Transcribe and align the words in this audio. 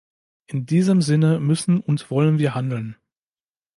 In 0.47 0.65
diesem 0.65 1.03
Sinne 1.03 1.39
müssen 1.39 1.79
und 1.79 2.09
wollen 2.09 2.39
wir 2.39 2.55
handeln. 2.55 2.95